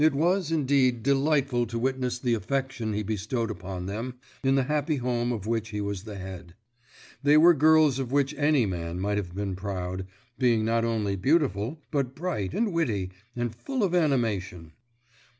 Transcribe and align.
It 0.03 0.15
was, 0.15 0.51
indeed, 0.51 1.03
delightful 1.03 1.67
to 1.67 1.77
witness 1.77 2.17
the 2.17 2.33
affection 2.33 2.93
he 2.93 3.03
bestowed 3.03 3.51
upon 3.51 3.85
them 3.85 4.15
in 4.43 4.55
the 4.55 4.63
happy 4.63 4.95
home 4.95 5.31
of 5.31 5.45
which 5.45 5.69
he 5.69 5.79
was 5.79 6.05
the 6.05 6.15
head. 6.15 6.55
They 7.21 7.37
were 7.37 7.53
girls 7.53 7.99
of 7.99 8.11
which 8.11 8.33
any 8.35 8.65
man 8.65 8.99
might 8.99 9.17
have 9.17 9.35
been 9.35 9.55
proud, 9.55 10.07
being 10.39 10.65
not 10.65 10.83
only 10.83 11.15
beautiful, 11.17 11.83
but 11.91 12.15
bright 12.15 12.55
and 12.55 12.73
witty, 12.73 13.11
and 13.35 13.53
full 13.53 13.83
of 13.83 13.93
animation. 13.93 14.71